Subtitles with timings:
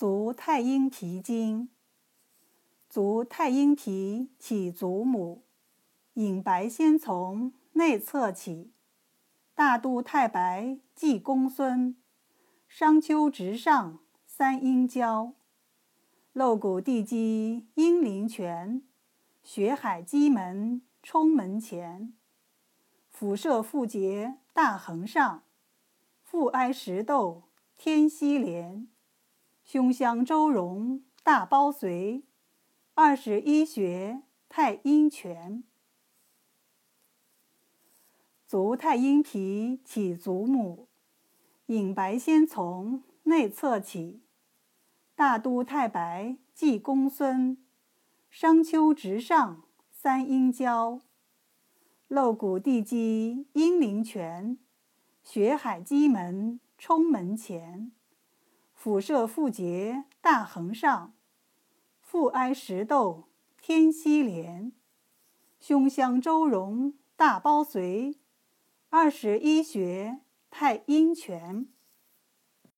[0.00, 1.68] 足太阴脾经。
[2.88, 5.42] 足太阴脾起祖母，
[6.14, 8.72] 隐白先从内侧起，
[9.54, 11.94] 大都太白即公孙，
[12.66, 15.34] 商丘直上三阴交，
[16.32, 18.82] 漏谷地基阴陵泉，
[19.42, 22.14] 血海基门冲门前，
[23.10, 25.42] 辐射腹结大横上，
[26.22, 27.42] 腹哀石窦
[27.76, 28.88] 天溪连，
[29.72, 32.24] 胸香周荣大包髓。
[32.94, 35.62] 二十一穴太阴泉，
[38.48, 40.88] 足太阴脾起足母，
[41.66, 44.24] 隐白先从内侧起，
[45.14, 47.56] 大都太白继公孙，
[48.28, 51.00] 商丘直上三阴交，
[52.08, 54.58] 漏谷地基阴陵泉，
[55.22, 57.92] 血海积门冲门前，
[58.82, 61.12] 辐射腹结大横上。
[62.00, 63.28] 腹哀石窦
[63.60, 64.72] 天溪连，
[65.58, 68.18] 胸香周荣大包随，
[68.88, 71.68] 二十一穴太阴泉。